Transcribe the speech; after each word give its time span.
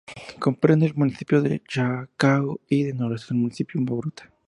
Comprende 0.39 0.87
el 0.87 0.95
municipio 0.95 1.43
de 1.43 1.61
Chacao 1.67 2.59
y 2.67 2.85
el 2.89 2.97
noroeste 2.97 3.35
del 3.35 3.41
municipio 3.43 3.79
Baruta. 3.83 4.33